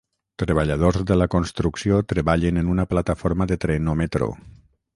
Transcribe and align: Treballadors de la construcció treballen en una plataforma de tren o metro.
Treballadors 0.43 1.03
de 1.11 1.17
la 1.23 1.27
construcció 1.35 1.99
treballen 2.13 2.59
en 2.63 2.73
una 2.77 2.87
plataforma 2.95 3.49
de 3.53 3.59
tren 3.67 3.93
o 3.95 3.99
metro. 4.05 4.35